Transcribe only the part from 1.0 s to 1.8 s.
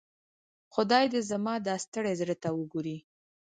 دي زما دا